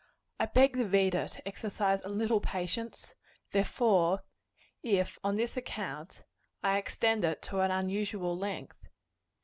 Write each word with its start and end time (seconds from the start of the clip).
I 0.39 0.47
beg 0.47 0.77
the 0.77 0.87
reader 0.87 1.27
to 1.27 1.47
exercise 1.47 2.01
a 2.03 2.09
little 2.09 2.39
patience, 2.41 3.13
therefore, 3.51 4.23
if, 4.81 5.19
on 5.23 5.35
this 5.35 5.55
account, 5.55 6.23
I 6.63 6.79
extend 6.79 7.23
it 7.23 7.43
to 7.43 7.59
an 7.59 7.69
unusual 7.69 8.35
length. 8.35 8.87